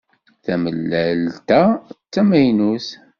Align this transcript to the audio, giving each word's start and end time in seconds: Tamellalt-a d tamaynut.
Tamellalt-a 0.43 1.61
d 1.73 1.99
tamaynut. 2.13 2.87